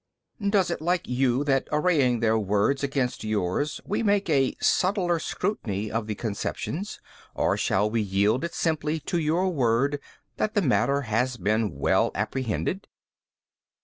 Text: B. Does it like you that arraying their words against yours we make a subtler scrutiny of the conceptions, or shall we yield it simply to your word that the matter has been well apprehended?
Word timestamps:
B. 0.39 0.49
Does 0.49 0.71
it 0.71 0.81
like 0.81 1.07
you 1.07 1.43
that 1.43 1.67
arraying 1.71 2.21
their 2.21 2.35
words 2.39 2.81
against 2.81 3.23
yours 3.23 3.79
we 3.85 4.01
make 4.01 4.31
a 4.31 4.55
subtler 4.59 5.19
scrutiny 5.19 5.91
of 5.91 6.07
the 6.07 6.15
conceptions, 6.15 6.99
or 7.35 7.55
shall 7.55 7.87
we 7.87 8.01
yield 8.01 8.43
it 8.43 8.55
simply 8.55 8.99
to 9.01 9.19
your 9.19 9.51
word 9.51 9.99
that 10.37 10.55
the 10.55 10.61
matter 10.63 11.01
has 11.01 11.37
been 11.37 11.77
well 11.77 12.09
apprehended? 12.15 12.87